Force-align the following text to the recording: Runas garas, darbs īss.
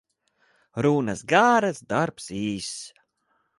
Runas 0.85 1.21
garas, 1.33 1.83
darbs 1.93 2.27
īss. 2.43 2.83